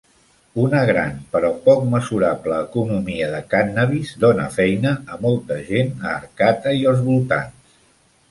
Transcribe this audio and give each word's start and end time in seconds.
Una 0.61 0.77
gran, 0.89 1.17
però 1.35 1.49
poc 1.65 1.83
mesurable, 1.89 2.55
economia 2.69 3.27
de 3.35 3.43
cànnabis 3.51 4.13
dona 4.23 4.47
feina 4.57 4.93
a 5.17 5.21
molta 5.27 5.57
gent 5.67 5.93
a 6.07 6.15
Arcata 6.15 6.75
i 6.81 6.81
els 6.93 7.05
voltants. 7.11 7.71